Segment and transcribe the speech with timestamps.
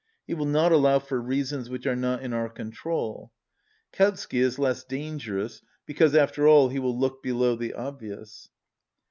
[0.25, 3.31] He will not allow for reasons which are not in our control.
[3.93, 8.49] Kautsky is less dangerous, be cause, after all, he will look below the obvious."